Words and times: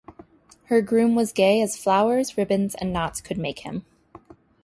Her 0.65 0.81
groom 0.81 1.13
was 1.13 1.31
gay 1.31 1.61
as 1.61 1.77
flowers, 1.77 2.35
ribbons, 2.35 2.73
and 2.73 2.91
knots 2.91 3.21
could 3.21 3.37
make 3.37 3.59
him. 3.59 3.85